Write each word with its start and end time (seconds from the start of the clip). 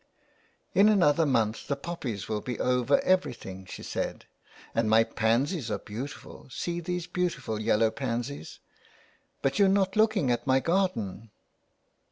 "In 0.73 0.89
another 0.89 1.27
month 1.27 1.67
the 1.67 1.75
poppies 1.75 2.27
will 2.27 2.41
be 2.41 2.59
over 2.59 2.99
every 3.01 3.35
thing,'' 3.35 3.65
she 3.67 3.83
said," 3.83 4.25
and 4.73 4.89
my 4.89 5.03
pansies 5.03 5.69
are 5.69 5.77
beautiful— 5.77 6.47
see 6.51 6.79
these 6.79 7.05
beautiful 7.05 7.61
yellow 7.61 7.91
pansies! 7.91 8.57
But 9.43 9.59
you're 9.59 9.69
not 9.69 9.95
looking 9.95 10.31
at 10.31 10.47
my 10.47 10.59
garden." 10.59 11.29